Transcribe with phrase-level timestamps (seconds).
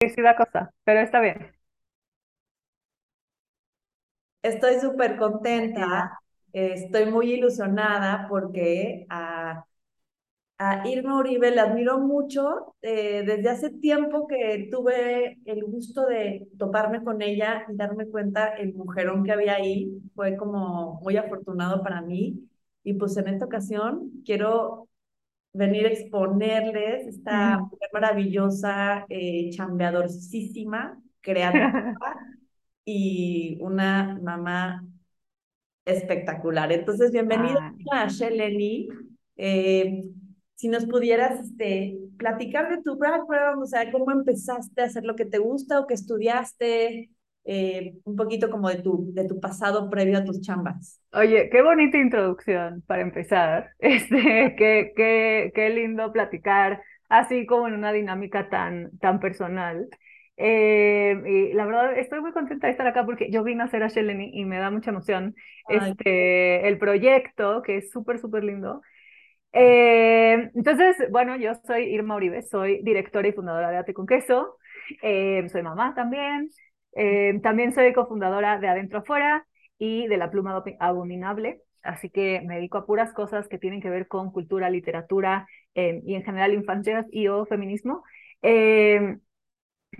[0.00, 1.52] sí da cosa, pero está bien.
[4.42, 6.20] Estoy súper contenta,
[6.52, 9.64] estoy muy ilusionada porque a,
[10.58, 12.74] a Irma Uribe la admiro mucho.
[12.82, 18.48] eh, desde hace tiempo que tuve el gusto de toparme con ella y darme cuenta
[18.56, 20.00] el mujerón que había ahí.
[20.14, 22.48] Fue como muy afortunado para mí.
[22.84, 24.88] Y pues en esta ocasión quiero
[25.56, 31.96] venir a exponerles esta mujer maravillosa, eh, chambeadorísima, creativa
[32.84, 34.84] y una mamá
[35.84, 36.70] espectacular.
[36.72, 38.88] Entonces, bienvenida a Sheleni.
[39.36, 40.04] Eh,
[40.54, 45.16] si nos pudieras este, platicar de tu background, o sea, cómo empezaste a hacer lo
[45.16, 47.10] que te gusta o que estudiaste,
[47.46, 51.00] eh, un poquito como de tu, de tu pasado previo a tus chambas.
[51.12, 53.70] Oye, qué bonita introducción para empezar.
[53.78, 59.88] Este, qué, qué, qué lindo platicar así como en una dinámica tan, tan personal.
[60.36, 63.82] Eh, y la verdad, estoy muy contenta de estar acá porque yo vine a hacer
[63.82, 65.34] a Sheleni y me da mucha emoción
[65.68, 68.82] Ay, este, el proyecto, que es súper, súper lindo.
[69.52, 74.58] Eh, entonces, bueno, yo soy Irma Uribe, soy directora y fundadora de Ate con Queso,
[75.02, 76.50] eh, soy mamá también,
[76.96, 79.46] eh, también soy cofundadora de Adentro Afuera
[79.78, 83.90] y de La Pluma Abominable, así que me dedico a puras cosas que tienen que
[83.90, 88.02] ver con cultura, literatura eh, y en general infancias y o feminismo.
[88.42, 89.18] Eh,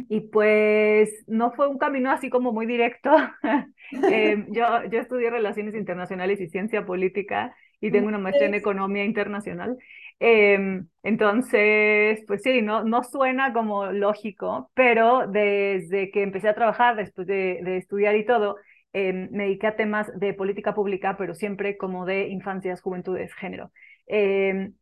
[0.09, 3.11] y pues no fue un camino así como muy directo.
[4.11, 9.05] eh, yo, yo estudié Relaciones Internacionales y Ciencia Política y tengo una maestría en Economía
[9.05, 9.77] Internacional.
[10.19, 16.97] Eh, entonces, pues sí, no, no suena como lógico, pero desde que empecé a trabajar,
[16.97, 18.57] después de, de estudiar y todo,
[18.93, 23.73] eh, me dediqué a temas de política pública, pero siempre como de infancias, juventudes, género.
[24.07, 24.73] Eh,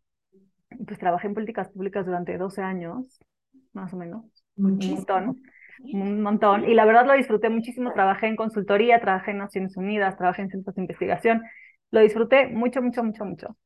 [0.87, 3.21] pues trabajé en políticas públicas durante 12 años,
[3.73, 4.25] más o menos
[4.57, 5.43] un montón,
[5.91, 6.69] un montón.
[6.69, 7.93] Y la verdad lo disfruté muchísimo.
[7.93, 11.43] Trabajé en consultoría, trabajé en Naciones Unidas, trabajé en centros de investigación.
[11.91, 13.57] Lo disfruté mucho, mucho, mucho, mucho.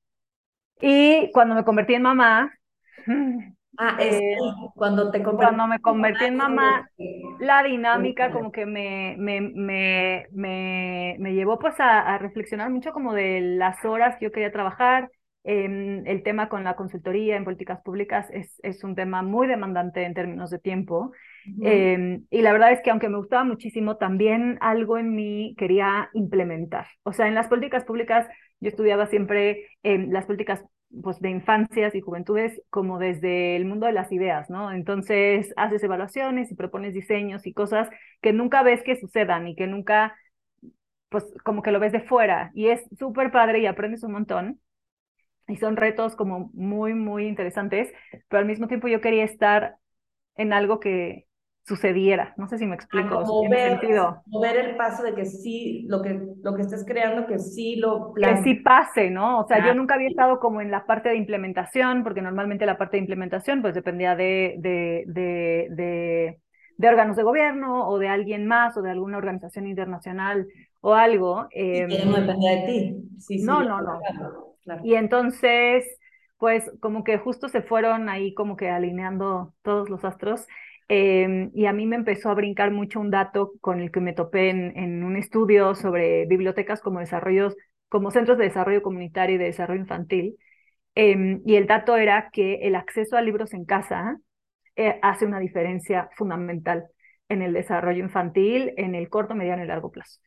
[0.80, 2.52] Y cuando me convertí en mamá,
[3.76, 4.36] Ah, es eh,
[4.74, 6.90] cuando te cuando me convertí en mamá,
[7.38, 12.92] la dinámica como que me, me, me, me, me llevó pues a, a reflexionar mucho
[12.92, 15.10] como de las horas que yo quería trabajar.
[15.44, 20.12] El tema con la consultoría en políticas públicas es, es un tema muy demandante en
[20.14, 21.12] términos de tiempo.
[21.60, 26.10] Em, y la verdad es que aunque me gustaba muchísimo, también algo en mí quería
[26.14, 26.86] implementar.
[27.02, 28.26] O sea, en las políticas públicas
[28.60, 30.64] yo estudiaba siempre em, las políticas
[31.02, 34.72] pues, de infancias y juventudes como desde el mundo de las ideas, ¿no?
[34.72, 37.88] Entonces haces evaluaciones y propones diseños y cosas
[38.22, 40.16] que nunca ves que sucedan y que nunca,
[41.08, 44.60] pues como que lo ves de fuera y es súper padre y aprendes un montón
[45.48, 47.92] y son retos como muy, muy interesantes,
[48.28, 49.76] pero al mismo tiempo yo quería estar
[50.36, 51.27] en algo que
[51.68, 52.34] sucediera.
[52.38, 54.24] No sé si me Ah, explico, si como tiene ver, sentido.
[54.24, 57.76] como ver el paso de que sí, lo que, lo que estés creando, que sí
[57.76, 58.42] lo que plan.
[58.42, 59.40] sí pase, ¿no?
[59.40, 62.66] O sea, yo Ah, nunca había estado como en la parte de implementación, porque normalmente
[62.66, 66.40] la parte de implementación pues dependía de, de, de, de,
[66.78, 70.48] de órganos de gobierno o de alguien más o de alguna organización internacional
[70.80, 71.48] o algo.
[71.88, 73.10] que no depende de ti.
[73.20, 74.08] Sí, sí, no, no, no.
[74.08, 74.84] claro, claro.
[74.84, 75.84] Y entonces,
[76.38, 80.46] pues como que justo se fueron ahí como que alineando todos los astros.
[80.88, 84.14] Eh, y a mí me empezó a brincar mucho un dato con el que me
[84.14, 87.54] topé en, en un estudio sobre bibliotecas como desarrollos,
[87.88, 90.36] como centros de desarrollo comunitario y de desarrollo infantil.
[90.94, 94.18] eh, y el dato era que el acceso a libros en casa
[94.76, 96.86] eh, hace una diferencia fundamental
[97.28, 100.20] en el desarrollo infantil, en el corto, mediano y largo plazo.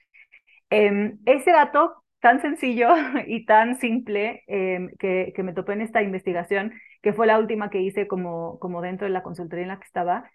[0.70, 2.90] Eh, ese dato tan sencillo
[3.28, 7.82] y tan simple que, que, me topé en esta investigación, que fue la última que
[7.82, 10.30] hice como, como dentro de la consultoría en la que estaba,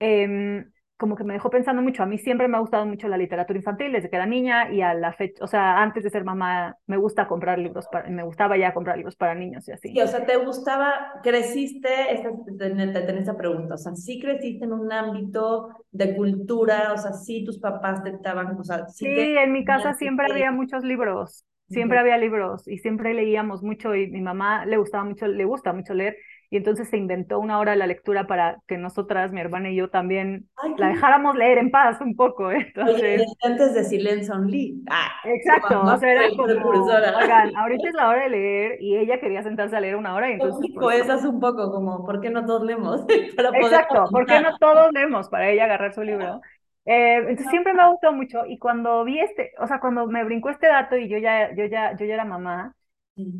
[0.00, 0.64] eh,
[1.00, 2.02] como que me dejó pensando mucho.
[2.02, 4.82] A mí siempre me ha gustado mucho la literatura infantil desde que era niña y
[4.82, 8.22] a la fecha, o sea, antes de ser mamá, me gusta comprar libros, para, me
[8.22, 9.88] gustaba ya comprar libros para niños y así.
[9.94, 12.28] Sí, o sea, ¿te gustaba, creciste, esta,
[12.58, 17.44] te esta pregunta, o sea, sí creciste en un ámbito de cultura, o sea, sí
[17.44, 19.42] tus papás te estaban, o sea, Sí, sí te...
[19.42, 24.10] en mi casa siempre había muchos libros, siempre había libros y siempre leíamos mucho y
[24.10, 26.16] mi mamá le gustaba mucho, le gusta mucho leer
[26.50, 29.76] y entonces se inventó una hora de la lectura para que nosotras, mi hermana y
[29.76, 33.22] yo también Ay, la dejáramos leer en paz un poco, entonces...
[33.22, 34.82] Oye, antes de Silence on Lee.
[34.90, 39.20] Ah, Exacto, o sea, era como, oigan, ahorita es la hora de leer y ella
[39.20, 40.72] quería sentarse a leer una hora y entonces...
[40.74, 43.06] Pues es un poco como, ¿por qué no todos leemos?
[43.36, 46.40] Para poder Exacto, ¿por qué no todos leemos para ella agarrar su libro?
[46.84, 50.24] Eh, entonces siempre me ha gustado mucho y cuando vi este, o sea, cuando me
[50.24, 52.74] brincó este dato y yo ya, yo ya, yo ya era mamá,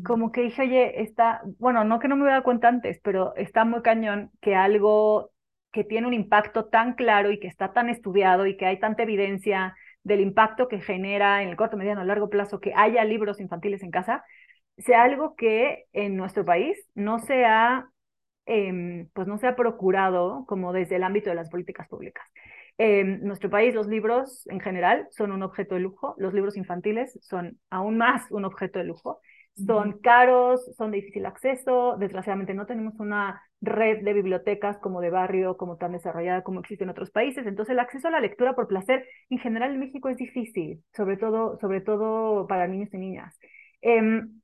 [0.03, 3.35] como que dije, oye, está, bueno, no que no me hubiera dado cuenta antes, pero
[3.35, 5.31] está muy cañón que algo
[5.71, 9.03] que tiene un impacto tan claro y que está tan estudiado y que hay tanta
[9.03, 13.83] evidencia del impacto que genera en el corto, mediano, largo plazo que haya libros infantiles
[13.83, 14.23] en casa,
[14.77, 17.87] sea algo que en nuestro país no se ha,
[18.45, 22.25] em, pues no se ha procurado como desde el ámbito de las políticas públicas.
[22.77, 27.17] En nuestro país los libros en general son un objeto de lujo, los libros infantiles
[27.21, 29.21] son aún más un objeto de lujo
[29.55, 35.09] son caros, son de difícil acceso, desgraciadamente no tenemos una red de bibliotecas como de
[35.09, 38.55] barrio, como tan desarrollada como existe en otros países, entonces el acceso a la lectura
[38.55, 42.97] por placer en general en México es difícil, sobre todo, sobre todo para niños y
[42.97, 43.37] niñas.
[43.81, 44.41] Em,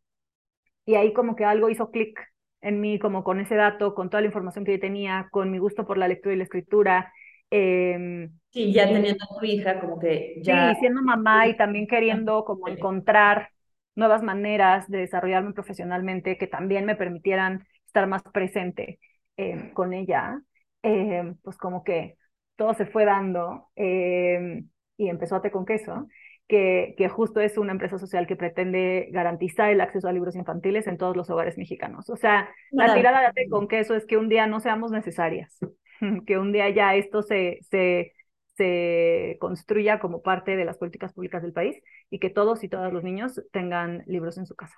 [0.85, 2.19] y ahí como que algo hizo clic
[2.61, 5.57] en mí, como con ese dato, con toda la información que yo tenía, con mi
[5.57, 7.13] gusto por la lectura y la escritura.
[7.51, 10.73] Eh, sí, ya teniendo a tu hija, como que ya...
[10.73, 13.49] Sí, siendo mamá y también queriendo como encontrar
[13.97, 18.99] nuevas maneras de desarrollarme profesionalmente que también me permitieran estar más presente
[19.35, 20.39] eh, con ella,
[20.83, 22.15] eh, pues como que
[22.55, 24.63] todo se fue dando eh,
[24.97, 26.07] y empezó a Te con Queso,
[26.47, 30.87] que, que justo es una empresa social que pretende garantizar el acceso a libros infantiles
[30.87, 32.09] en todos los hogares mexicanos.
[32.09, 35.57] O sea, la tirada de Te con Queso es que un día no seamos necesarias,
[36.27, 38.13] que un día ya esto se, se,
[38.55, 42.91] se construya como parte de las políticas públicas del país y que todos y todas
[42.91, 44.75] los niños tengan libros en su casa.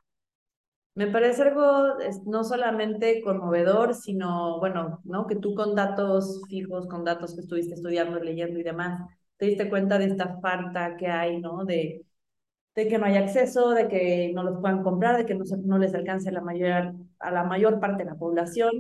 [0.96, 1.96] Me parece algo
[2.26, 5.28] no solamente conmovedor, sino, bueno, ¿no?
[5.28, 9.70] Que tú con datos fijos, con datos que estuviste estudiando, leyendo y demás, te diste
[9.70, 11.64] cuenta de esta falta que hay, ¿no?
[11.64, 12.06] De,
[12.76, 15.78] de que no hay acceso, de que no los puedan comprar, de que no, no
[15.78, 18.72] les alcance la mayor, a la mayor parte de la población.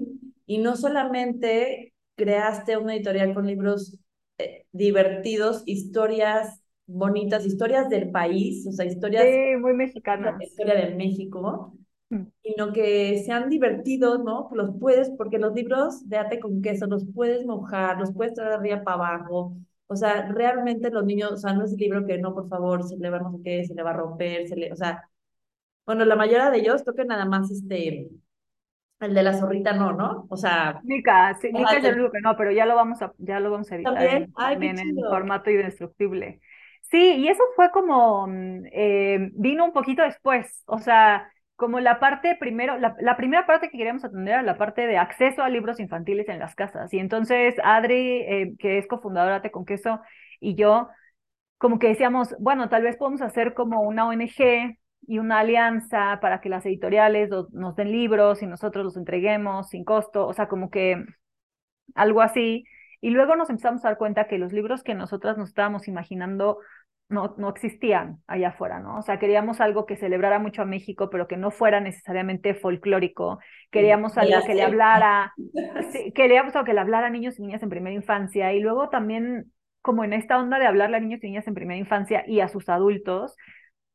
[0.45, 3.98] Y no solamente creaste una editorial con libros
[4.40, 6.59] eh, divertidos, historias
[6.90, 9.26] bonitas, historias del país, o sea, historias...
[9.60, 10.36] muy mexicanas.
[10.38, 11.74] La historia de México,
[12.10, 12.24] mm.
[12.42, 14.50] sino que sean divertidos, ¿no?
[14.54, 18.52] Los puedes, porque los libros de ate con queso los puedes mojar, los puedes traer
[18.52, 19.56] de arriba para abajo.
[19.88, 22.84] O sea, realmente los niños, o sea, no es el libro que no, por favor,
[22.84, 25.08] se le va no sé qué, se le va a romper, se le, o sea,
[25.86, 28.10] bueno, la mayoría de ellos tocan nada más este,
[29.00, 30.26] el de la zorrita no, ¿no?
[30.30, 30.82] O sea.
[30.84, 33.52] Mica, sí, Mica es el único que no, pero ya lo vamos a, ya lo
[33.52, 33.94] vamos a editar.
[33.94, 36.42] También, también en formato indestructible.
[36.92, 42.00] Sí, y eso fue como, mm, eh, vino un poquito después, o sea, como la
[42.00, 45.50] parte primero, la, la, primera parte que queríamos atender era la parte de acceso a
[45.50, 46.92] libros infantiles en las casas.
[46.94, 50.00] Y entonces Adri, eh, que es cofundadora de Con Queso,
[50.40, 50.90] y yo,
[51.58, 54.78] como que decíamos, bueno, tal vez podemos hacer como una ONG
[55.08, 59.84] y una alianza para que las editoriales nos den libros y nosotros los entreguemos sin
[59.84, 61.04] costo, o sea, como que
[61.96, 62.64] algo así.
[63.02, 66.60] Y luego nos empezamos a dar cuenta que los libros que nosotras nos estábamos imaginando
[67.10, 69.00] no, no existían allá afuera, ¿no?
[69.00, 73.40] O sea, queríamos algo que celebrara mucho a México, pero que no fuera necesariamente folclórico.
[73.72, 75.34] Queríamos algo que le hablara,
[76.16, 78.54] queríamos algo que le hablara a niños y niñas en primera infancia.
[78.54, 79.52] Y luego también,
[79.82, 82.48] como en esta onda de hablarle a niños y niñas en primera infancia y a
[82.48, 83.36] sus adultos,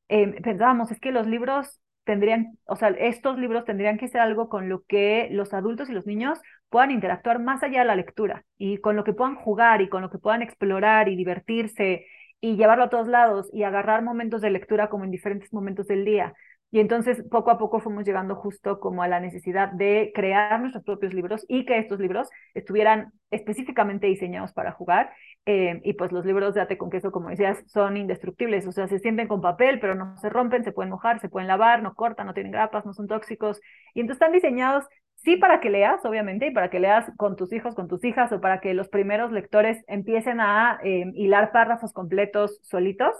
[0.08, 4.49] eh, pensábamos, es que los libros tendrían, o sea, estos libros tendrían que ser algo
[4.49, 8.44] con lo que los adultos y los niños puedan interactuar más allá de la lectura
[8.58, 12.06] y con lo que puedan jugar y con lo que puedan explorar y divertirse
[12.44, 16.05] y llevarlo a todos lados y agarrar momentos de lectura como en diferentes momentos del
[16.05, 16.35] día.
[16.70, 20.85] Y entonces poco a poco fuimos llegando justo como a la necesidad de crear nuestros
[20.85, 25.11] propios libros y que estos libros estuvieran específicamente diseñados para jugar
[25.46, 28.89] eh, y pues los libros de Ate con queso, como decías, son indestructibles, o sea,
[28.89, 31.94] se sienten con papel, pero no se rompen, se pueden mojar, se pueden lavar, no
[31.94, 33.58] cortan, no tienen grapas, no son tóxicos.
[33.94, 34.84] Y entonces están diseñados,
[35.24, 38.31] sí, para que leas, obviamente, y para que leas con tus hijos, con tus hijas,
[38.32, 43.14] o para que los primeros lectores empiecen a eh, hilar párrafos completos solitos,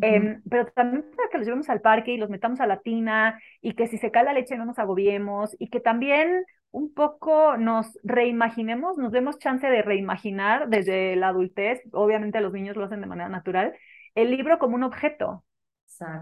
[0.00, 3.38] em, pero también para que los llevemos al parque y los metamos a la tina,
[3.60, 7.56] y que si se cae la leche no nos agobiemos, y que también un poco
[7.56, 13.00] nos reimaginemos, nos demos chance de reimaginar desde la adultez, obviamente los niños lo hacen
[13.00, 13.74] de manera natural,
[14.14, 15.44] el libro como un objeto.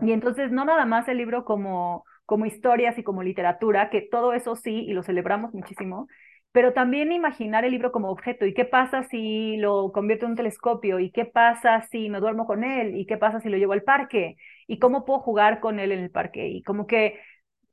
[0.02, 4.35] Y entonces no nada más el libro como, como historias y como literatura, que todo
[4.35, 6.08] eso sí, y lo celebramos muchísimo,
[6.52, 8.44] pero también imaginar el libro como objeto.
[8.47, 10.99] ¿Y qué pasa si lo convierto en un telescopio?
[11.00, 12.97] ¿Y qué pasa si me duermo con él?
[12.97, 14.37] ¿Y qué pasa si lo llevo al parque?
[14.66, 16.49] ¿Y cómo puedo jugar con él en el parque?
[16.49, 17.18] Y como que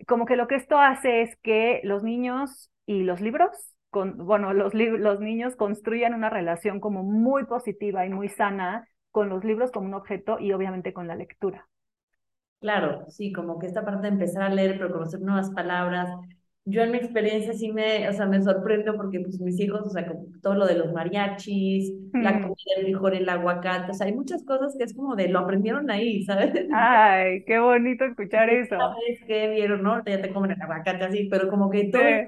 [0.08, 3.50] como que lo que esto hace es que los niños y los libros,
[3.90, 9.30] con, bueno, los, los niños construyan una relación como muy positiva y muy sana con
[9.30, 11.68] los libros como un objeto y obviamente con la lectura.
[12.66, 16.10] Claro, sí, como que esta parte de empezar a leer, pero conocer nuevas palabras,
[16.66, 19.90] yo en mi experiencia sí me, o sea, me sorprendo porque pues mis hijos, o
[19.92, 24.14] sea, todo lo de los mariachis, la comida del frijol, el aguacate, o sea, hay
[24.16, 26.54] muchas cosas que es como de lo aprendieron ahí, ¿sabes?
[26.70, 28.76] Ay, qué bonito escuchar eso.
[28.78, 30.04] ¿Sabes qué vieron, no?
[30.06, 32.22] Ya te comen el aguacate así, pero como que todo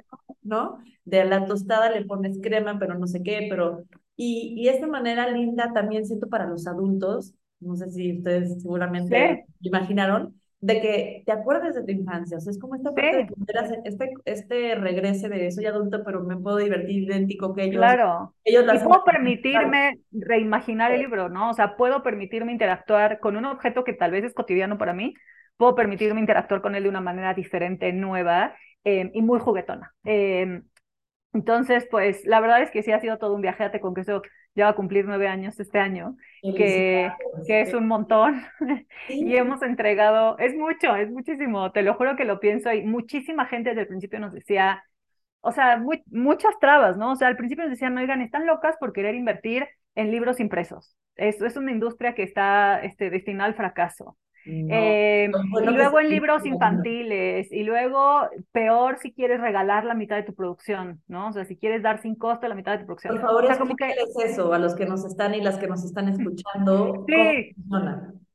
[0.44, 0.80] ¿no?
[1.06, 3.84] De la tostada le pones crema, pero no sé qué, pero...
[4.16, 9.46] Y, y esta manera linda también siento para los adultos, no sé si ustedes seguramente
[9.62, 13.82] imaginaron, de que te acuerdes de tu infancia, o sea, es como esta parte de
[13.86, 17.78] este, este regrese de soy adulto, pero me puedo divertir idéntico que ellos.
[17.78, 21.52] Claro, ellos y puedo permitirme reimaginar el libro, ¿no?
[21.52, 25.14] O sea, puedo permitirme interactuar con un objeto que tal vez es cotidiano para mí,
[25.58, 29.94] puedo permitirme interactuar con él de una manera diferente, nueva eh, y muy juguetona.
[30.06, 30.62] Eh,
[31.34, 34.24] entonces, pues la verdad es que sí ha sido todo un viaje con que eso
[34.58, 37.12] ya va a cumplir nueve años este año, que,
[37.46, 38.42] que es un montón.
[39.08, 43.46] y hemos entregado, es mucho, es muchísimo, te lo juro que lo pienso y muchísima
[43.46, 44.84] gente desde el principio nos decía,
[45.42, 47.12] o sea, muchas trabas, ¿no?
[47.12, 50.98] O sea, al principio nos decían, oigan, están locas por querer invertir en libros impresos.
[51.16, 54.18] Es, es una industria que está este, destinada al fracaso.
[54.48, 60.24] Eh, y luego en libros infantiles, y luego peor si quieres regalar la mitad de
[60.24, 61.28] tu producción, ¿no?
[61.28, 63.16] O sea, si quieres dar sin costo la mitad de tu producción.
[63.16, 63.94] Por favor, o que...
[64.26, 67.06] eso a los que nos están y las que nos están escuchando.
[67.08, 67.56] Sí.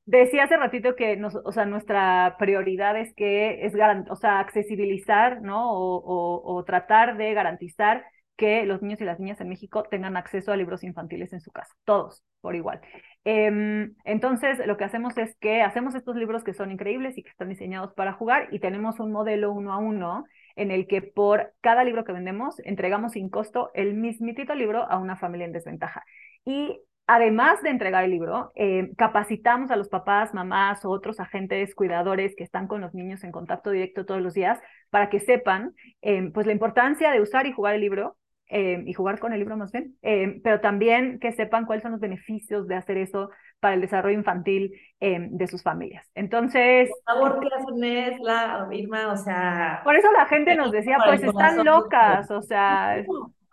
[0.05, 3.73] Decía hace ratito que nos, o sea, nuestra prioridad es que es
[4.11, 5.73] o sea, accesibilizar, ¿no?
[5.73, 8.05] O, o, o tratar de garantizar
[8.37, 11.51] que los niños y las niñas en México tengan acceso a libros infantiles en su
[11.51, 12.81] casa, todos por igual.
[13.25, 17.31] Em, entonces, lo que hacemos es que hacemos estos libros que son increíbles y que
[17.31, 20.25] están diseñados para jugar y tenemos un modelo uno a uno
[20.57, 24.99] en el que por cada libro que vendemos entregamos sin costo el mismitito libro a
[24.99, 26.05] una familia en desventaja.
[26.45, 31.75] Y además de entregar el libro, em, capacitamos a los papás, mamás o otros agentes
[31.75, 34.59] cuidadores que están con los niños en contacto directo todos los días
[34.91, 38.17] para que sepan em, pues la importancia de usar y jugar el libro
[38.55, 41.93] eh, y jugar con el libro más bien, eh, pero también que sepan cuáles son
[41.93, 43.31] los beneficios de hacer eso
[43.61, 46.11] para el desarrollo infantil eh, de sus familias.
[46.15, 46.91] Entonces...
[47.07, 49.11] Por favor, ¿qué hacen la Irma?
[49.11, 49.81] O sea...
[49.83, 53.03] Por eso la gente nos decía, pues están locas, o sea...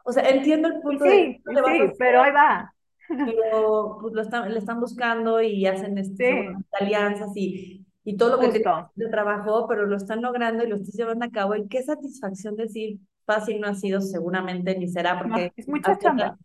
[0.03, 1.63] O sea, entiendo el punto sí, de...
[1.65, 2.73] Sí, pero ahí va.
[3.07, 8.39] Pero pues, lo están, le están buscando y hacen este, alianzas y, y todo lo
[8.39, 11.55] que tienen de trabajo, pero lo están logrando y lo están llevando a cabo.
[11.55, 12.99] Y qué satisfacción decir,
[13.29, 15.53] fácil no ha sido seguramente ni será porque...
[15.55, 16.35] es mucha chamba.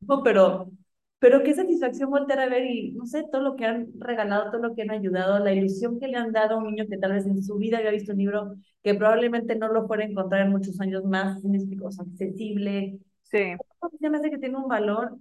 [0.00, 0.70] No, pero,
[1.18, 4.62] pero qué satisfacción volver a ver y no sé, todo lo que han regalado, todo
[4.62, 7.12] lo que han ayudado, la ilusión que le han dado a un niño que tal
[7.12, 10.42] vez en su vida había visto un libro que probablemente no lo fuera a encontrar
[10.42, 13.00] en muchos años más, o sea, accesible.
[13.24, 13.56] Sí.
[14.00, 15.16] Se me hace que tiene un valor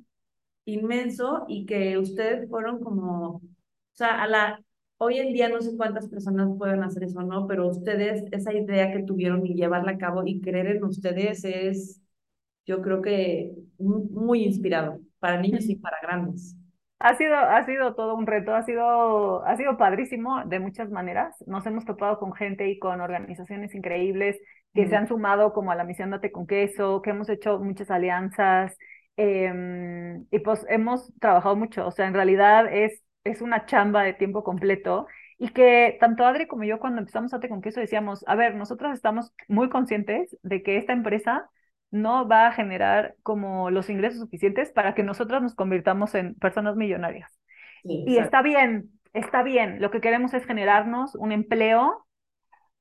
[0.66, 3.42] inmenso y que ustedes fueron como, o
[3.94, 4.62] sea, a la,
[5.04, 7.48] Hoy en día no sé cuántas personas pueden hacer eso, ¿no?
[7.48, 12.00] Pero ustedes, esa idea que tuvieron y llevarla a cabo y creer en ustedes es,
[12.68, 16.56] yo creo que muy inspirado para niños y para grandes.
[17.00, 21.36] Ha sido, ha sido todo un reto, ha sido, ha sido padrísimo de muchas maneras.
[21.48, 24.40] Nos hemos topado con gente y con organizaciones increíbles
[24.76, 27.90] que se han sumado como a la misión Date con Queso, que hemos hecho muchas
[27.90, 28.78] alianzas
[29.18, 31.88] em, y pues hemos trabajado mucho.
[31.88, 36.48] O sea, en realidad es es una chamba de tiempo completo y que tanto Adri
[36.48, 40.38] como yo cuando empezamos a Te con Queso decíamos, a ver, nosotros estamos muy conscientes
[40.44, 41.50] de que esta empresa
[41.90, 46.76] no va a generar como los ingresos suficientes para que nosotros nos convirtamos en personas
[46.76, 47.38] millonarias.
[47.84, 49.82] y está bien, está bien.
[49.82, 52.06] Lo que queremos es generarnos un empleo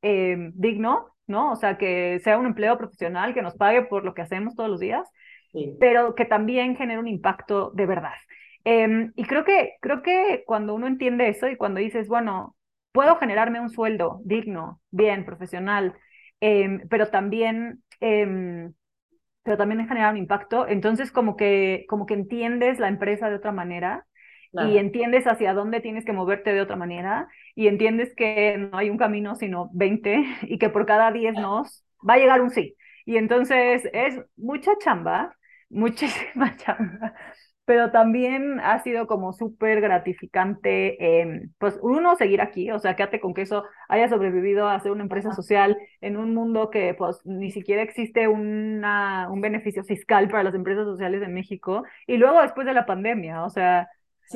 [0.02, 1.52] eh, digno, ¿no?
[1.52, 4.70] O sea, que sea un empleo profesional que nos pague por lo que hacemos todos
[4.70, 5.09] los días,
[5.80, 8.14] pero que también genere un impacto de verdad.
[8.64, 12.57] Em, y creo que, creo que cuando uno entiende eso y cuando dices, bueno,
[12.93, 15.95] puedo generarme un sueldo digno, bien, profesional,
[16.40, 18.73] em, pero también, em,
[19.43, 23.52] pero también generar un impacto, entonces como que, como que entiendes la empresa de otra
[23.52, 24.07] manera
[24.52, 28.90] y entiendes hacia dónde tienes que moverte de otra manera y entiendes que no hay
[28.90, 32.76] un camino sino 20 y que por cada 10 nos va a llegar un sí.
[33.07, 35.37] Y entonces es mucha chamba,
[35.71, 37.14] muchísima chamba,
[37.64, 43.21] pero también ha sido como súper gratificante, em, pues uno, seguir aquí, o sea, quédate
[43.21, 47.21] con que eso haya sobrevivido a ser una empresa social en un mundo que pues
[47.25, 52.43] ni siquiera existe una, un beneficio fiscal para las empresas sociales de México, y luego
[52.43, 53.88] después de la pandemia, o sea,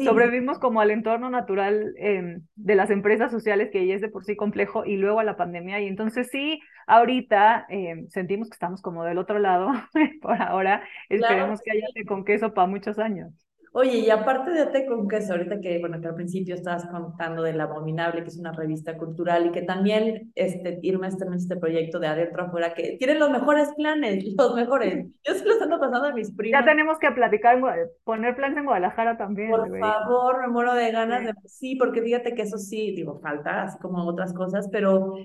[0.03, 4.25] Sobrevivimos como al entorno natural em, de las empresas sociales, que ya es de por
[4.25, 5.81] sí complejo, y luego a la pandemia.
[5.81, 9.71] Y entonces sí, ahorita em, sentimos que estamos como del otro lado
[10.21, 10.83] por ahora.
[11.09, 13.33] Esperemos que haya con queso para muchos años.
[13.77, 17.43] Oye, y aparte de Ate con queso, ahorita que, bueno, que al principio estabas contando
[17.43, 21.57] del Abominable, que es una revista cultural, y que también este, Irma está en este
[21.57, 25.09] proyecto de adentro afuera, que tienen los mejores planes, los mejores.
[25.25, 26.61] Yo se los ando pasando a mis primos.
[26.61, 27.61] Ya tenemos que platicar,
[28.05, 29.51] poner planes en Guadalajara también.
[29.51, 31.33] Por favor, me muero de ganas de...
[31.47, 35.17] Sí, porque fíjate que eso sí, digo, falta, así como otras cosas, pero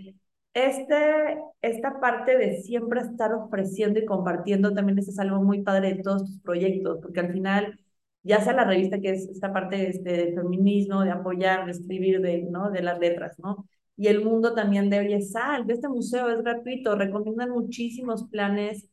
[0.55, 6.01] este, esta parte de siempre estar ofreciendo y compartiendo también es algo muy padre de
[6.01, 7.79] todos tus proyectos, porque al final,
[8.23, 12.21] ya sea la revista que es esta parte este, de feminismo, de apoyar, de escribir,
[12.21, 12.69] de, ¿no?
[12.71, 13.65] de las letras, ¿no?
[13.95, 18.89] Y el mundo también de, oye, sal, de este museo, es gratuito, recomiendan muchísimos planes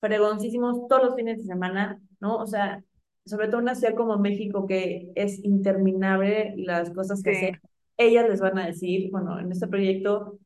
[0.00, 2.36] fregoncísimos todos los fines de semana, ¿no?
[2.36, 2.82] O sea,
[3.24, 7.68] sobre todo una ciudad como México que es interminable las cosas que sí.
[7.96, 10.38] ellas les van a decir, bueno, en este proyecto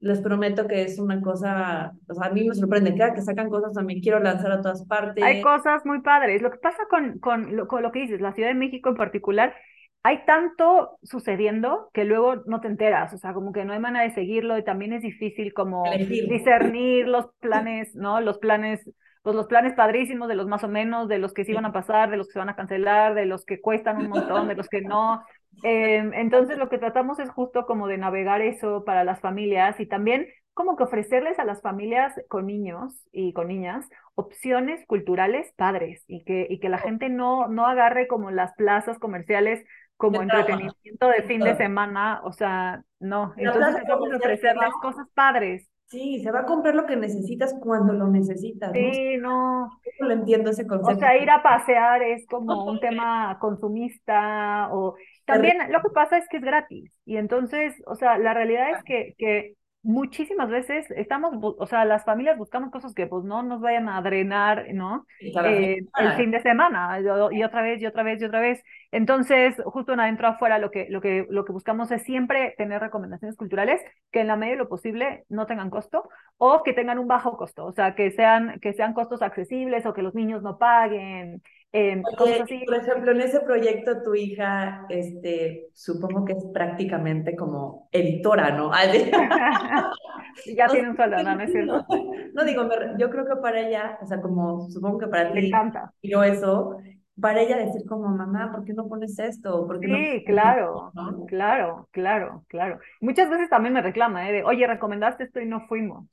[0.00, 3.48] les prometo que es una cosa, o sea, a mí me sorprende, cada que sacan
[3.48, 5.24] cosas también quiero lanzar a todas partes.
[5.24, 6.42] Hay cosas muy padres.
[6.42, 8.96] Lo que pasa con, con, lo, con lo que dices, la Ciudad de México en
[8.96, 9.54] particular,
[10.02, 14.04] hay tanto sucediendo que luego no te enteras, o sea, como que no hay manera
[14.04, 18.20] de seguirlo y también es difícil como discernir los planes, ¿no?
[18.20, 18.88] Los planes,
[19.22, 21.72] pues los planes padrísimos de los más o menos, de los que sí van a
[21.72, 24.54] pasar, de los que se van a cancelar, de los que cuestan un montón, de
[24.54, 25.24] los que no.
[25.62, 29.86] Em, entonces lo que tratamos es justo como de navegar eso para las familias y
[29.86, 36.02] también como que ofrecerles a las familias con niños y con niñas opciones culturales padres
[36.06, 39.64] y que, y que la gente no, no agarre como las plazas comerciales
[39.96, 45.68] como entretenimiento de fin de semana, o sea, no, entonces vamos a ofrecerles cosas padres.
[45.88, 48.72] Sí, se va a comprar lo que necesitas cuando lo necesitas.
[48.72, 49.70] Sí, no.
[50.00, 50.96] Yo lo entiendo ese concepto.
[50.96, 56.18] O sea, ir a pasear es como un tema consumista o también lo que pasa
[56.18, 59.54] es que es gratis y entonces, o sea, la realidad es que, que
[59.86, 64.02] muchísimas veces estamos, o sea, las familias buscamos cosas que pues no nos vayan a
[64.02, 65.06] drenar, ¿no?
[65.20, 68.62] Eh, el fin de semana y otra vez y otra vez y otra vez.
[68.90, 72.80] Entonces, justo en adentro afuera lo que, lo que, lo que buscamos es siempre tener
[72.80, 76.98] recomendaciones culturales que en la medida de lo posible no tengan costo o que tengan
[76.98, 80.42] un bajo costo, o sea, que sean, que sean costos accesibles o que los niños
[80.42, 81.42] no paguen.
[81.72, 82.62] Eh, cosas así.
[82.64, 88.70] Por ejemplo, en ese proyecto tu hija, este, supongo que es prácticamente como editora, ¿no?
[90.54, 91.40] ya tiene un sueldo, ¿no?
[91.40, 91.86] es cierto.
[92.34, 92.68] No, digo,
[92.98, 95.40] yo creo que para ella, o sea, como supongo que para ti.
[95.40, 95.92] Le encanta.
[96.00, 96.78] Y yo eso,
[97.20, 99.66] para ella decir como, mamá, ¿por qué no pones esto?
[99.66, 100.92] ¿Por qué sí, claro,
[101.28, 102.78] claro, claro, claro.
[103.00, 104.32] Muchas veces también me reclama, ¿eh?
[104.32, 106.06] De, oye, recomendaste esto y no fuimos.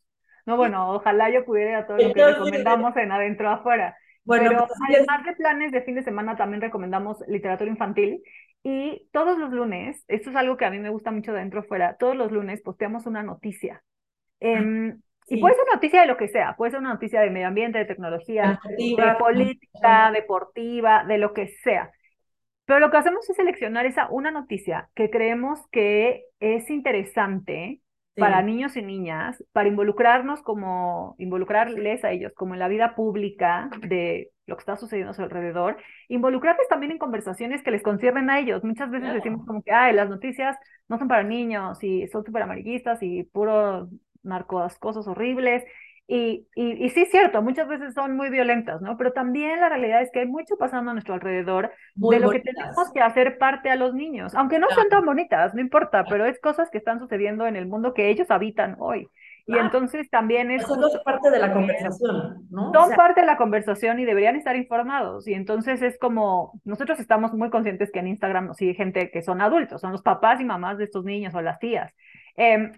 [0.46, 3.96] No, bueno, ojalá yo pudiera a todo lo que recomendamos en adentro afuera.
[4.26, 8.24] Bueno, Pero pues, además de planes de fin de semana, también recomendamos literatura infantil.
[8.64, 11.62] Y todos los lunes, esto es algo que a mí me gusta mucho de adentro
[11.62, 13.84] afuera, todos los lunes posteamos una noticia.
[14.40, 14.96] Eh,
[15.28, 17.78] y puede ser noticia de lo que sea, puede ser una noticia de medio ambiente,
[17.78, 21.92] de tecnología, de política, deportiva, de lo que sea.
[22.66, 27.82] Pero lo que hacemos es seleccionar esa una noticia que creemos que es interesante
[28.16, 33.70] para niños y niñas, para involucrarnos como, involucrarles a ellos como en la vida pública
[33.88, 35.78] de lo que está sucediendo a su alrededor,
[36.10, 38.64] involucrarles también en conversaciones que les conciernen a ellos.
[38.64, 42.44] Muchas veces decimos como que, ay, las noticias no son para niños y son súper
[42.44, 43.90] amarillistas y puro
[44.22, 45.64] narcos, cosas horribles.
[46.06, 48.98] Y, y, sí es cierto, muchas veces son muy violentas, ¿no?
[48.98, 52.42] Pero también la realidad es que hay mucho pasando a nuestro alrededor de lo que
[52.42, 56.26] tenemos que hacer parte a los niños, aunque no sean tan bonitas, no importa, pero
[56.26, 59.08] es cosas que están sucediendo en el mundo que ellos habitan hoy.
[59.46, 60.64] Y entonces también es...
[60.64, 62.72] Son parte de la conversación, ¿no?
[62.74, 65.28] Son parte de la conversación y deberían estar informados.
[65.28, 69.22] Y entonces es como, nosotros estamos muy conscientes que en Instagram nos sigue gente que
[69.22, 71.94] son adultos, son los papás y mamás de estos niños o las tías.
[72.38, 72.72] Eh,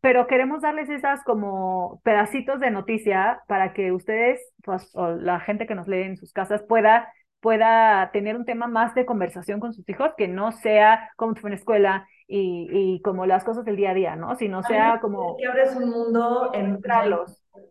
[0.00, 5.66] pero queremos darles esas como pedacitos de noticia para que ustedes, pues, o la gente
[5.66, 9.72] que nos lee en sus casas pueda, pueda tener un tema más de conversación con
[9.72, 13.76] sus hijos, que no sea como fue en escuela y, y, como las cosas del
[13.76, 14.36] día a día, ¿no?
[14.36, 15.36] Sino sea como...
[15.36, 16.78] Que abres un mundo en,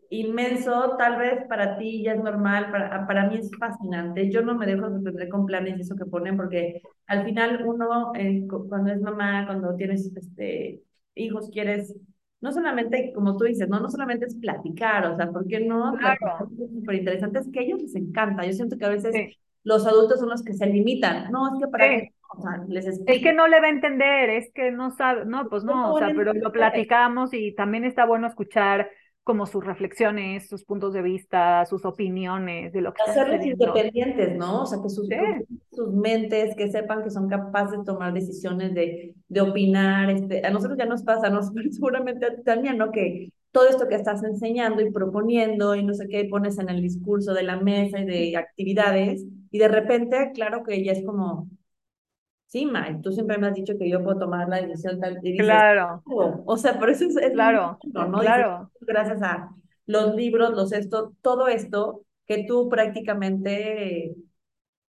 [0.10, 4.30] inmenso, tal vez para ti ya es normal, para, para mí es fascinante.
[4.32, 8.14] Yo no me dejo sorprender con planes y eso que ponen, porque al final uno,
[8.16, 10.82] eh, cuando es mamá, cuando tienes este,
[11.16, 11.96] hijos, quieres
[12.42, 15.94] no solamente, como tú dices, no, no solamente es platicar, o sea, ¿por qué no?
[15.98, 16.50] Claro.
[16.50, 18.46] Súper interesante, es que a ellos les encanta.
[18.46, 19.14] Yo siento que a veces
[19.64, 21.32] los adultos son los que se limitan.
[21.32, 22.10] No, es que para sí.
[22.38, 25.50] o sea, les Es que no le va a entender, es que no sabe, no,
[25.50, 28.90] pues no, o sea, pero lo platicamos y también está bueno escuchar
[29.28, 34.62] como sus reflexiones, sus puntos de vista, sus opiniones de lo que Hacerles independientes, ¿no?
[34.62, 35.10] O sea, que sus,
[35.70, 40.10] sus mentes, que sepan que son capaces de tomar decisiones, de, de opinar.
[40.12, 41.42] Este, a nosotros ya nos pasa, ¿no?
[41.72, 42.90] seguramente a ti también, ¿no?
[42.90, 46.82] Que todo esto que estás enseñando y proponiendo y no sé qué pones en el
[46.82, 51.50] discurso de la mesa y de actividades, y de repente, claro que ya es como,
[52.48, 55.20] sí, Mike, tú siempre me has dicho que yo puedo tomar la decisión tal.
[55.24, 56.02] Y claro.
[56.06, 58.20] Oh", o sea, por eso es, claro, ¿no?
[58.20, 58.72] Claro.
[58.82, 59.50] gracias a
[59.86, 64.16] los libros, los esto, todo esto, que tú prácticamente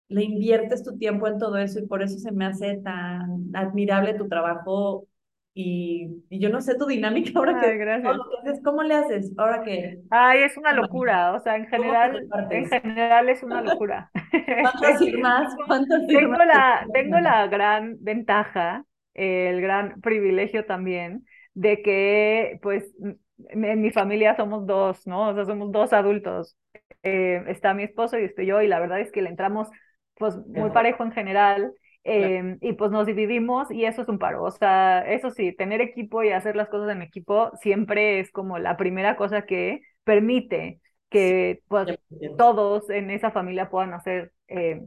[0.09, 4.15] le inviertes tu tiempo en todo eso y por eso se me hace tan admirable
[4.15, 5.07] tu trabajo
[5.55, 8.17] y, y yo no sé tu dinámica ahora Ay, que, gracias.
[8.63, 9.99] ¿cómo le haces ahora que...
[10.11, 14.11] Ay, es una locura, o sea, en general, en general es una locura.
[14.13, 15.55] ¿Cuántas firmas?
[15.67, 18.85] ¿Cuántas tengo la, tengo la gran ventaja,
[19.15, 22.95] el gran privilegio también, de que, pues,
[23.49, 25.29] en mi familia somos dos, ¿no?
[25.29, 26.57] O sea, somos dos adultos.
[27.03, 29.69] Eh, está mi esposo y estoy yo, y la verdad es que le entramos,
[30.15, 31.73] pues, muy parejo en general.
[32.05, 34.45] Eh, y pues nos dividimos y eso es un paro.
[34.45, 38.59] O sea, eso sí, tener equipo y hacer las cosas en equipo siempre es como
[38.59, 40.81] la primera cosa que permite
[41.11, 41.99] que pues,
[42.37, 44.83] todos en esa familia puedan hacer eh,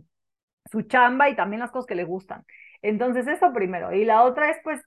[0.72, 2.44] su chamba y también las cosas que le gustan.
[2.82, 3.94] Entonces, eso primero.
[3.94, 4.82] Y la otra es, pues,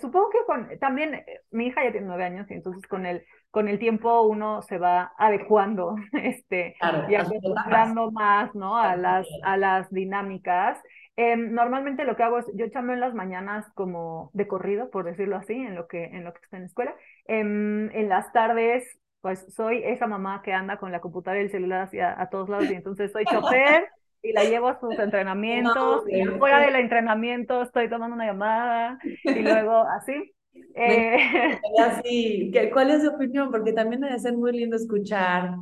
[0.00, 3.68] supongo que con, también mi hija ya tiene nueve años y entonces con el, con
[3.68, 6.76] el tiempo uno se va adecuando este,
[7.08, 8.78] y acostumbrando más ¿no?
[8.78, 10.80] a, las, a las dinámicas.
[11.16, 15.04] Eh, normalmente lo que hago es, yo chamo en las mañanas como de corrido, por
[15.04, 16.94] decirlo así, en lo que, en lo que está en escuela.
[17.26, 21.50] Eh, en las tardes, pues soy esa mamá que anda con la computadora y el
[21.50, 23.88] celular hacia a todos lados y entonces soy chofer
[24.22, 29.38] y la llevo a sus entrenamientos y fuera del entrenamiento estoy tomando una llamada y
[29.40, 30.34] luego así.
[30.74, 31.58] Eh...
[31.80, 33.50] Así, ¿cuál es su opinión?
[33.50, 35.54] Porque también debe ser muy lindo escuchar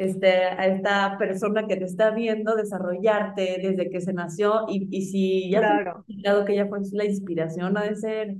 [0.00, 5.02] este, a esta persona que te está viendo desarrollarte desde que se nació y, y
[5.02, 6.04] si ya claro.
[6.22, 8.36] claro que ella fue la inspiración, ha de ser,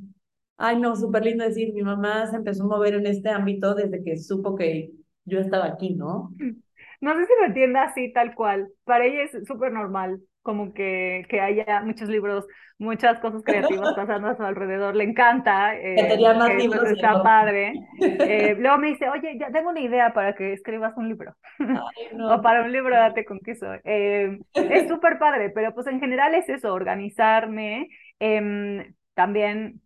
[0.57, 4.03] ay no, súper lindo decir, mi mamá se empezó a mover en este ámbito desde
[4.03, 4.93] que supo que
[5.27, 6.33] yo estaba aquí, ¿no?
[7.03, 8.69] No sé si lo entienda así, tal cual.
[8.85, 12.47] Para ella es súper normal, como que, que haya muchos libros,
[12.79, 14.97] muchas cosas creativas pasando a su alrededor.
[14.97, 15.77] Le encanta.
[15.77, 16.91] Eh, más libros.
[16.91, 17.75] Está padre.
[18.01, 21.35] Eh, luego me dice, oye, ya tengo una idea para que escribas un libro.
[21.59, 21.67] Ay,
[22.17, 22.35] no.
[22.35, 23.67] o para un libro, date con queso.
[23.85, 27.89] Eh, es súper padre, pero pues en general es eso, organizarme.
[28.19, 29.81] Em, también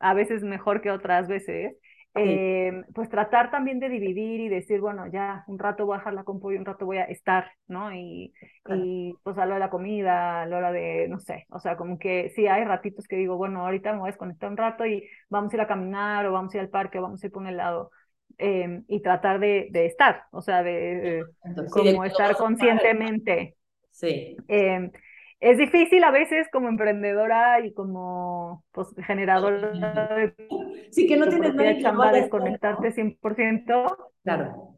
[0.00, 1.76] a veces mejor que otras veces.
[2.14, 6.14] Eh, pues tratar también de dividir y decir, bueno, ya un rato voy a dejar
[6.14, 7.94] la compu y un rato voy a estar, ¿no?
[7.94, 8.32] Y,
[8.64, 8.82] claro.
[8.84, 11.60] y pues a la hora de la comida, a la hora de, no sé, o
[11.60, 14.56] sea, como que sí hay ratitos que digo, bueno, ahorita me voy a desconectar un
[14.56, 17.22] rato y vamos a ir a caminar o vamos a ir al parque o vamos
[17.22, 17.90] a ir por un helado.
[18.38, 23.56] Eh, y tratar de, de, estar, o sea, de Entonces, como sí, de estar conscientemente.
[23.90, 24.36] Sí.
[24.48, 24.90] Eh,
[25.40, 29.72] es difícil a veces como emprendedora y como pues, generadora
[30.14, 30.34] de
[30.90, 33.96] sí, que no tienes nada chamba desconectarte 100%.
[34.22, 34.76] Claro.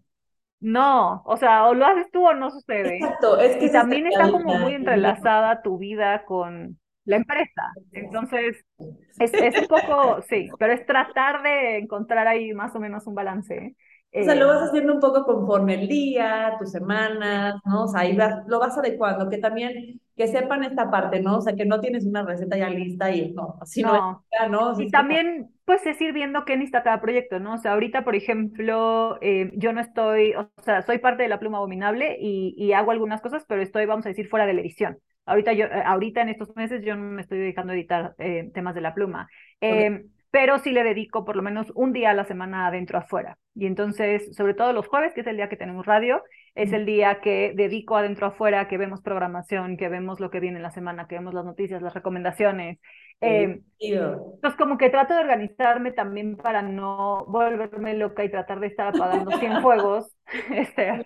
[0.60, 2.96] No, o sea, o lo haces tú o no sucede.
[2.96, 7.72] Exacto, es que y también está como muy entrelazada tu vida con la empresa.
[7.90, 8.64] Entonces,
[9.18, 13.16] es, es un poco, sí, pero es tratar de encontrar ahí más o menos un
[13.16, 13.74] balance.
[14.14, 17.84] O sea, lo vas haciendo un poco conforme el día, tus semanas, ¿no?
[17.84, 21.38] O sea, ahí vas, lo vas adecuando, que también, que sepan esta parte, ¿no?
[21.38, 24.24] O sea, que no tienes una receta ya lista y no, así no, no.
[24.30, 24.70] es, ¿no?
[24.70, 27.54] O sea, y también, pues, es ir viendo qué necesita cada proyecto, ¿no?
[27.54, 31.38] O sea, ahorita, por ejemplo, eh, yo no estoy, o sea, soy parte de la
[31.38, 34.60] pluma abominable y, y, hago algunas cosas, pero estoy, vamos a decir, fuera de la
[34.60, 34.98] edición.
[35.24, 38.74] Ahorita, yo, ahorita en estos meses yo no me estoy dedicando a editar eh, temas
[38.74, 39.28] de la pluma.
[39.60, 42.98] Eh, okay pero sí le dedico por lo menos un día a la semana adentro
[42.98, 43.38] afuera.
[43.54, 46.22] Y entonces, sobre todo los jueves, que es el día que tenemos radio,
[46.54, 50.58] es el día que dedico adentro afuera, que vemos programación, que vemos lo que viene
[50.58, 52.78] en la semana, que vemos las noticias, las recomendaciones.
[53.22, 58.66] Eh, entonces, como que trato de organizarme también para no volverme loca y tratar de
[58.66, 60.12] estar apagando 100 juegos.
[60.50, 61.04] Este,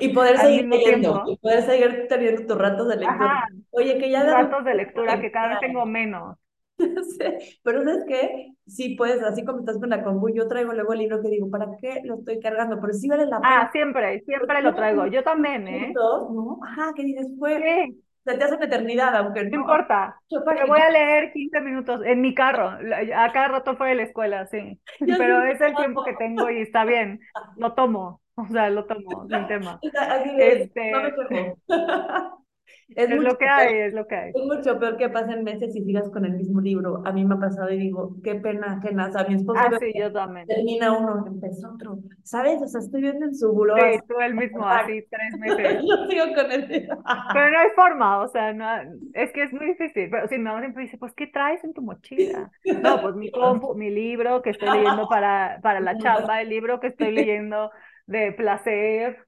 [0.00, 3.30] y poder seguir leyendo, y poder seguir teniendo tus ratos de lectura.
[3.30, 4.24] Ajá, Oye, que ya...
[4.24, 6.36] Ratos de lectura, que cada vez tengo menos.
[7.62, 8.52] Pero ¿sabes qué?
[8.66, 11.50] Sí, pues, así como estás con la combu, yo traigo luego el libro que digo,
[11.50, 12.80] ¿para qué lo estoy cargando?
[12.80, 13.60] Pero sí vale la pena.
[13.60, 15.06] Ah, siempre, siempre lo traigo.
[15.06, 15.92] Yo también, ¿eh?
[15.94, 16.58] ¿no?
[16.62, 17.86] Ajá, que dices, fue.
[17.86, 18.00] Sí.
[18.26, 19.50] O sea, te hace una eternidad, aunque no.
[19.50, 20.18] No importa.
[20.30, 22.68] Me voy a leer 15 minutos en mi carro.
[22.70, 24.80] A cada rato fue de la escuela, sí.
[25.00, 27.20] Yo Pero sí, es el tiempo que tengo y está bien.
[27.56, 28.22] Lo tomo.
[28.36, 29.78] O sea, lo tomo, sin tema.
[29.98, 32.34] Así es, Este, no me
[32.96, 34.32] Es, mucho lo que peor- hay, es lo que hay.
[34.34, 37.02] Es mucho peor que pasen meses y sigas con el mismo libro.
[37.06, 39.24] A mí me ha pasado y digo, qué pena, qué nasa.
[39.28, 40.46] Mi esposo Ah, sí, yo también.
[40.48, 41.98] termina uno, empezó otro.
[42.24, 42.60] ¿Sabes?
[42.62, 43.76] O sea, estoy viendo en su buró.
[43.76, 45.82] Sí, tú el mismo, así, tres meses.
[45.88, 46.88] Yo sigo con el
[47.32, 48.66] Pero no hay forma, o sea, no,
[49.12, 50.08] es que es muy difícil.
[50.10, 52.52] Pero si mi mamá siempre dice, pues, ¿qué traes en tu mochila?
[52.80, 56.80] No, pues mi compu, mi libro que estoy leyendo para, para la chamba, el libro
[56.80, 57.70] que estoy leyendo
[58.06, 59.26] de placer.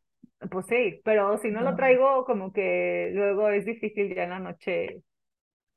[0.51, 4.39] Pues sí, pero si no lo traigo, como que luego es difícil ya en la
[4.39, 5.03] noche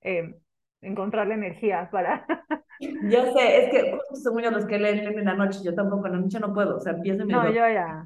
[0.02, 0.36] eh,
[0.82, 2.26] encontrar la energía para...
[2.80, 5.60] Yo sé, es que justo son muchos los que leen, en la noche.
[5.64, 6.78] Yo tampoco, en la noche no puedo.
[6.78, 8.06] O sea, empiezo me No, yo ya.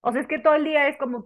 [0.00, 1.22] O sea, es que todo el día es como...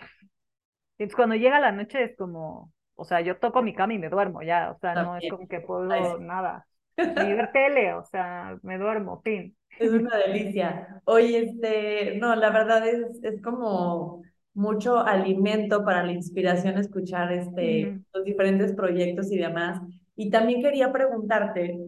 [0.98, 2.70] Entonces, cuando llega la noche es como...
[2.94, 4.72] O sea, yo toco mi cama y me duermo ya.
[4.72, 6.24] O sea, no es como que puedo Ay, sí.
[6.24, 6.66] nada.
[6.98, 9.56] ni ver tele, o sea, me duermo, fin.
[9.78, 11.00] Es una delicia.
[11.04, 14.22] Oye, este, no, la verdad es, es como
[14.54, 19.80] mucho alimento para la inspiración escuchar este, los diferentes proyectos y demás.
[20.16, 21.78] Y también quería preguntarte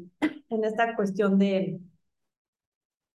[0.48, 1.78] en esta cuestión de,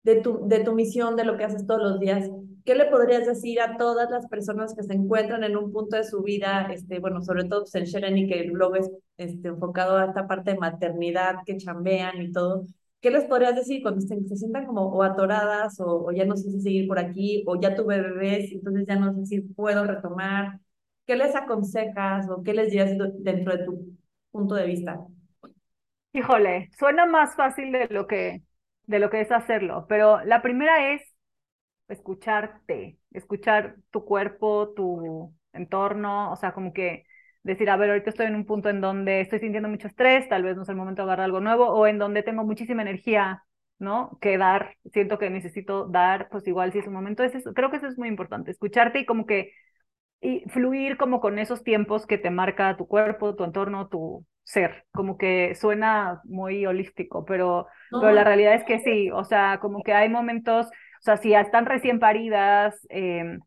[0.02, 2.30] de, tu, de tu misión, de lo que haces todos los días,
[2.64, 6.04] ¿qué le podrías decir a todas las personas que se encuentran en un punto de
[6.04, 9.96] su vida, este, bueno, sobre todo pues, en Shereni, que el blog es este, enfocado
[9.96, 12.66] a esta parte de maternidad, que chambean y todo,
[13.00, 16.50] ¿qué les podrías decir cuando se, se sientan como o atoradas o, ya no sé
[16.50, 20.61] si seguir por aquí o ya tuve bebés, entonces ya no sé si puedo retomar?
[21.06, 23.96] ¿Qué les aconsejas o qué les dirías dentro de tu
[24.30, 25.00] punto de vista?
[26.12, 28.42] Híjole, suena más fácil de lo que,
[28.87, 31.02] de lo que es hacerlo, pero la primera es
[31.88, 37.06] escucharte, escuchar tu cuerpo, tu entorno, o sea, como que
[37.48, 40.42] decir, a ver, ahorita estoy en un punto en donde estoy sintiendo mucho estrés, tal
[40.44, 43.44] vez no es el momento de agarrar algo nuevo, o en donde tengo muchísima energía,
[43.78, 44.18] ¿no?
[44.20, 47.78] Que dar, siento que necesito dar, pues igual si es un momento, es creo que
[47.78, 49.52] eso es muy importante, escucharte y como que
[50.20, 54.84] y fluir como con esos tiempos que te marca tu cuerpo, tu entorno, tu ser,
[54.92, 59.82] como que suena muy holístico, pero, pero la realidad es que sí, o sea, como
[59.82, 63.38] que hay momentos, o sea, si están recién paridas, eh,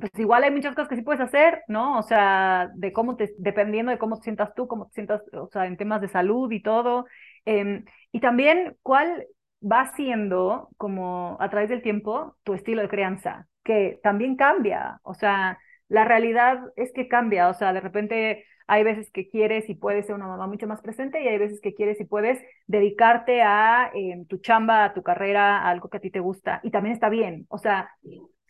[0.00, 1.98] pues igual hay muchas cosas que sí puedes hacer, ¿no?
[1.98, 5.48] O sea, de cómo te, dependiendo de cómo te sientas tú, cómo te sientas, o
[5.48, 7.06] sea, en temas de salud y todo.
[7.44, 9.26] Em, y también cuál
[9.60, 15.00] va siendo, como a través del tiempo, tu estilo de crianza, que también cambia.
[15.02, 15.58] O sea,
[15.88, 17.48] la realidad es que cambia.
[17.48, 20.80] O sea, de repente hay veces que quieres y puedes ser una mamá mucho más
[20.82, 25.02] presente y hay veces que quieres y puedes dedicarte a em, tu chamba, a tu
[25.02, 26.60] carrera, a algo que a ti te gusta.
[26.62, 27.46] Y también está bien.
[27.48, 27.90] O sea,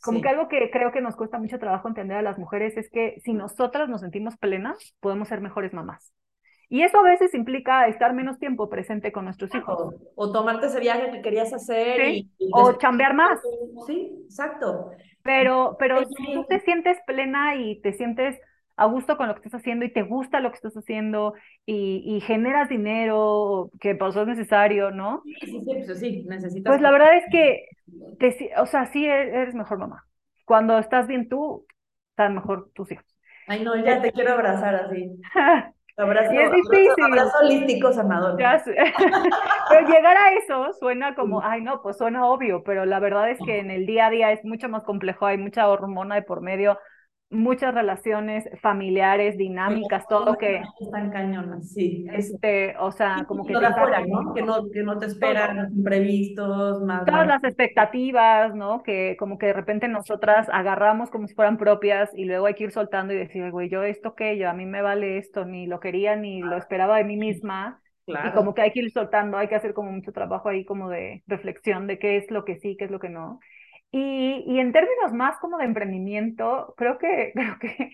[0.02, 2.90] como que algo que creo que nos cuesta mucho trabajo entender a las mujeres es
[2.90, 6.12] que si nosotras nos sentimos plenas, podemos ser mejores mamás.
[6.70, 9.94] Y eso a veces implica estar menos tiempo presente con nuestros hijos.
[10.14, 12.08] O, tomarte ese viaje que querías hacer.
[12.10, 13.40] Y, o chambear más.
[13.86, 14.90] Sí, exacto.
[15.22, 18.38] Pero, pero si tú te sientes plena y te sientes
[18.78, 21.34] a gusto con lo que estás haciendo y te gusta lo que estás haciendo
[21.66, 25.20] y, y generas dinero que pues es necesario, ¿no?
[25.24, 26.70] Sí, sí, sí, pues sí, necesitas.
[26.70, 27.66] Pues la verdad es que,
[28.20, 30.04] te, o sea, sí e-, eres mejor mamá.
[30.44, 31.66] Cuando estás bien tú,
[32.10, 33.04] están mejor tus hijos.
[33.48, 35.10] Ay, no, ya te quiero abrazar así.
[35.96, 37.04] Abrazo, y es difícil.
[37.04, 38.38] Abrazo, holístico sanador.
[38.38, 38.76] Ya sé.
[39.68, 43.38] pero llegar a eso suena como, ay, no, pues suena obvio, pero la verdad es
[43.44, 46.42] que en el día a día es mucho más complejo, hay mucha hormona de por
[46.42, 46.78] medio,
[47.30, 50.62] muchas relaciones familiares, dinámicas, todo que...
[50.80, 52.06] Están cañonas, sí.
[52.12, 54.34] Este, o sea, como que te ¿no?
[54.34, 57.04] Que no, que no te esperan imprevistos, más...
[57.04, 58.82] Todas las expectativas, ¿no?
[58.82, 62.64] Que como que de repente nosotras agarramos como si fueran propias y luego hay que
[62.64, 65.66] ir soltando y decir, güey, yo esto qué, yo a mí me vale esto, ni
[65.66, 67.82] lo quería ni lo esperaba de mí misma.
[68.06, 68.30] Claro.
[68.30, 70.88] Y como que hay que ir soltando, hay que hacer como mucho trabajo ahí como
[70.88, 73.38] de reflexión de qué es lo que sí, qué es lo que no.
[73.90, 77.90] Y, y, en términos más como de emprendimiento, creo que, creo que,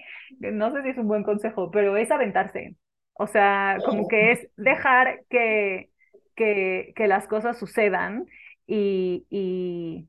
[0.53, 2.77] no sé si es un buen consejo, pero es aventarse.
[3.15, 5.91] O sea, como que es dejar que,
[6.35, 8.27] que, que las cosas sucedan
[8.67, 10.09] y, y,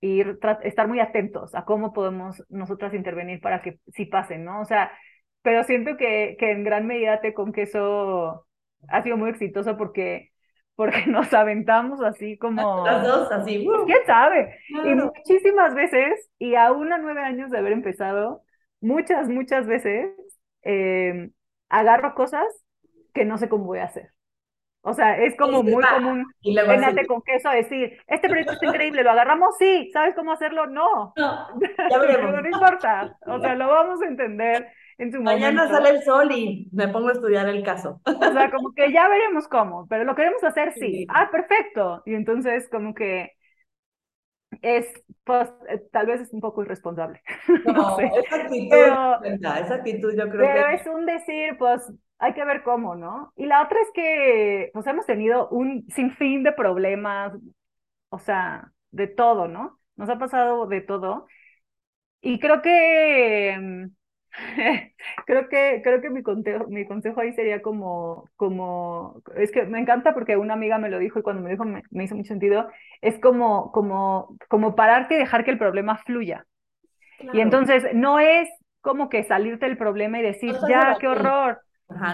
[0.00, 0.22] y
[0.64, 4.60] estar muy atentos a cómo podemos nosotras intervenir para que sí pasen, ¿no?
[4.60, 4.90] O sea,
[5.42, 8.46] pero siento que, que en gran medida te con que eso
[8.88, 10.29] ha sido muy exitoso porque
[10.76, 12.84] porque nos aventamos así como...
[12.84, 13.64] Las dos, así.
[13.64, 14.58] Pues, ¿Quién sabe?
[14.68, 18.42] Y muchísimas veces, y aún a nueve años de haber empezado,
[18.80, 20.10] muchas, muchas veces,
[20.62, 21.32] em,
[21.68, 22.46] agarro cosas
[23.12, 24.10] que no sé cómo voy a hacer.
[24.82, 29.10] O sea, es como muy común, venate con queso, decir, este proyecto es increíble, ¿lo
[29.10, 29.54] agarramos?
[29.58, 30.66] Sí, ¿sabes cómo hacerlo?
[30.66, 31.48] No, no,
[32.40, 34.68] no importa, o sea, lo vamos a entender
[35.20, 38.00] Mañana sale el sol y me pongo a estudiar el caso.
[38.04, 41.06] O sea, como que ya veremos cómo, pero lo queremos hacer sí.
[41.08, 42.02] Ah, perfecto.
[42.04, 43.32] Y entonces como que
[44.62, 44.86] es,
[45.24, 47.22] pues, eh, tal vez es un poco irresponsable.
[47.64, 48.10] No, sé.
[48.14, 52.62] esa actitud, pero, esa actitud yo creo pero es un decir, pues, hay que ver
[52.62, 53.32] cómo, ¿no?
[53.36, 57.32] Y la otra es que, pues, hemos tenido un sinfín de problemas,
[58.10, 59.78] o sea, de todo, ¿no?
[59.96, 61.26] Nos ha pasado de todo.
[62.20, 63.86] Y creo que mm,
[65.26, 69.80] creo que, creo que mi, consejo, mi consejo ahí sería como, como, es que me
[69.80, 72.68] encanta porque una amiga me lo dijo y cuando me dijo me, hizo mucho sentido,
[73.00, 76.46] es como, como, como pararte y dejar que el problema fluya.
[77.32, 78.48] Y entonces no es
[78.80, 81.60] como que salirte del problema y decir, ya, qué horror.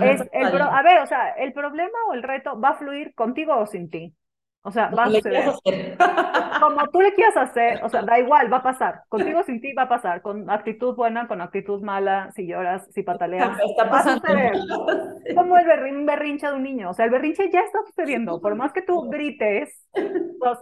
[0.03, 3.57] es el a ver, o sea, el problema o el reto va a fluir contigo
[3.57, 4.15] o sin ti.
[4.63, 5.45] O sea, va a suceder.
[6.61, 9.03] Como tú le quieras hacer, o sea, da igual, va a pasar.
[9.09, 10.23] Contigo sin ti va a pasar.
[10.23, 13.59] Con actitud buena, con actitud mala, si lloras, si pataleas.
[13.79, 14.53] A suceder.
[15.35, 16.91] Como el berrinche de un niño.
[16.91, 18.41] O sea, el berrinche ya está sucediendo.
[18.41, 20.59] Por más que tú grites, pues,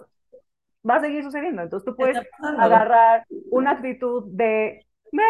[0.88, 1.62] va a seguir sucediendo.
[1.62, 2.18] Entonces tú puedes
[2.58, 5.22] agarrar una actitud de me,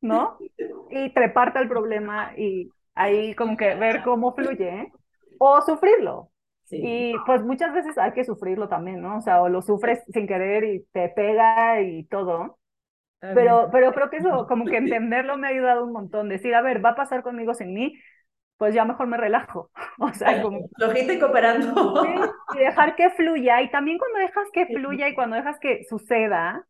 [0.00, 0.38] ¿no?
[0.90, 4.68] Y treparte al problema y ahí como que ver cómo fluye.
[4.68, 4.92] ¿eh?
[5.38, 6.30] O sufrirlo.
[6.70, 9.18] Y pues muchas veces hay que sufrirlo también, ¿no?
[9.18, 12.58] O sea, o lo sufres sin querer y te pega y todo.
[13.20, 16.28] Pero, pero creo que eso, como que entenderlo me ha ayudado un montón.
[16.28, 17.98] Decir, a ver, va a pasar conmigo sin mí,
[18.58, 19.70] pues ya mejor me relajo.
[20.00, 20.60] O sea, como...
[20.76, 22.04] Flojita y cooperando.
[22.54, 23.60] y dejar que fluya.
[23.62, 26.64] Y también cuando dejas que fluya y cuando dejas que suceda,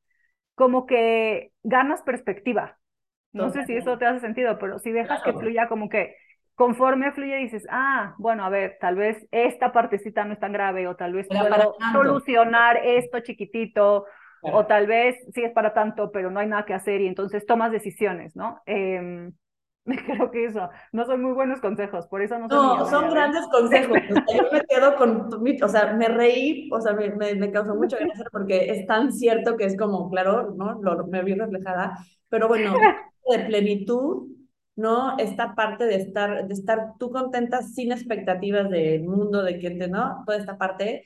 [0.55, 2.79] como que ganas perspectiva.
[3.33, 6.17] No sé si eso te hace sentido, pero si dejas que fluya, como que
[6.59, 10.89] conforme fluye dices, ah, bueno, a ver, tal vez esta partecita no es tan grave
[10.89, 14.07] o tal vez puedo solucionar esto chiquitito
[14.43, 17.47] o tal vez sí es para tanto, pero no hay nada que hacer y entonces
[17.47, 18.61] tomas decisiones, ¿no?
[19.91, 23.09] Eh, creo que eso, no son muy buenos consejos, por eso no son No, son
[23.09, 23.97] grandes consejos.
[24.37, 25.31] yo me quedo con,
[25.63, 29.57] o sea, me reí, o sea, me, me, causó mucho gracia porque es tan cierto
[29.57, 30.79] que es como, claro, ¿no?
[30.83, 31.97] Lo, me vi reflejada,
[32.29, 32.75] pero bueno,
[33.31, 34.38] de plenitud
[34.79, 35.19] ¿no?
[35.19, 39.89] Esta parte de estar, de estar tú contenta sin expectativas del mundo, de que te,
[39.89, 40.23] ¿no?
[40.25, 41.05] Toda esta parte.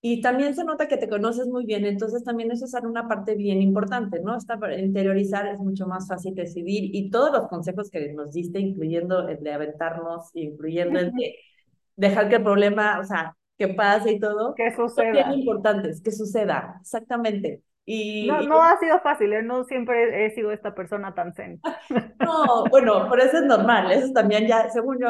[0.00, 3.34] Y también se nota que te conoces muy bien, entonces también eso es una parte
[3.34, 4.36] bien importante, ¿no?
[4.38, 9.28] Esta, interiorizar es mucho más fácil decidir y todos los consejos que nos diste, incluyendo
[9.28, 11.34] el de aventarnos, incluyendo el de
[11.96, 14.54] dejar que el problema, o sea, que pase y todo.
[14.54, 15.04] Que suceda.
[15.04, 17.62] Son bien importantes, que suceda, exactamente.
[17.86, 19.42] Y, no, no ha sido fácil, ¿eh?
[19.42, 21.60] no siempre he sido esta persona tan zen.
[22.20, 25.08] No, bueno, por eso es normal, eso también ya, según yo,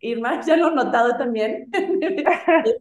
[0.00, 1.68] Irma, ya lo he notado también.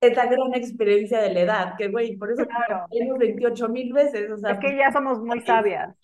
[0.00, 2.86] Esta gran experiencia de la edad, que güey, por eso claro.
[2.90, 4.30] tenemos 28 mil veces.
[4.30, 5.94] O sea, es que ya somos muy sabias.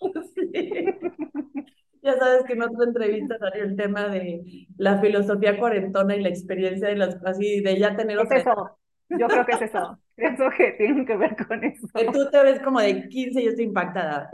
[2.03, 6.29] Ya sabes que en otra entrevista salió el tema de la filosofía cuarentona y la
[6.29, 8.43] experiencia de las así de ya tener otra
[9.09, 9.99] yo creo que es eso.
[10.15, 11.87] Pienso que tienen que ver con eso.
[12.11, 14.29] Tú te ves como de 15 y yo estoy impactada.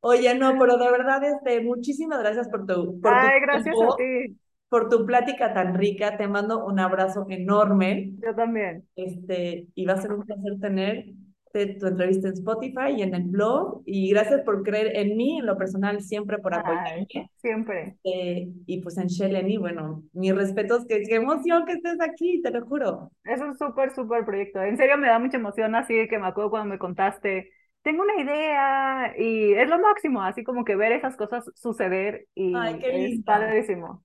[0.00, 4.36] Oye, no, pero de verdad, este, muchísimas gracias por tu, por Ay, gracias a ti.
[4.68, 6.16] Por tu plática tan rica.
[6.16, 8.12] Te mando un abrazo enorme.
[8.24, 8.88] Yo también.
[8.96, 11.04] Este, y va a ser un placer tener
[11.52, 13.82] tu entrevista en Spotify y en el blog.
[13.86, 17.06] Y gracias por creer en mí, en lo personal, siempre por apoyarme.
[17.36, 17.96] siempre.
[18.04, 22.50] Eh, y pues en Sheleni, bueno, mis respetos, que qué emoción que estés aquí, te
[22.50, 23.10] lo juro.
[23.24, 24.62] Es un súper, súper proyecto.
[24.62, 27.50] En serio me da mucha emoción, así que me acuerdo cuando me contaste.
[27.82, 32.54] Tengo una idea y es lo máximo, así como que ver esas cosas suceder y
[32.54, 34.04] Ay, qué es padrísimo.